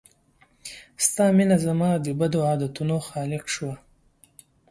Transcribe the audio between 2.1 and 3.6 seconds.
بدو عادتونو خالق